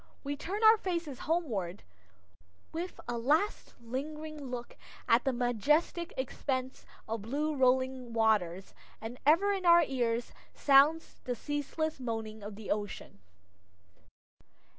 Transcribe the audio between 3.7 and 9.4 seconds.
lingering look at the majestic expanse of blue rolling waters, and